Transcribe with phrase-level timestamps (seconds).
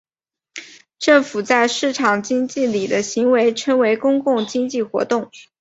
[0.97, 5.29] 政府在市场经济里的行为称为公有经济活动。